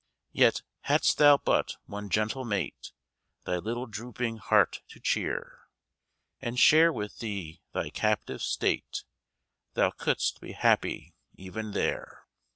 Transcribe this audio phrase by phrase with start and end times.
[0.31, 2.91] Yet, hadst thou but one gentle mate
[3.45, 5.67] Thy little drooping heart to cheer,
[6.41, 9.03] And share with thee thy captive state,
[9.75, 12.25] Thou couldst be happy even there.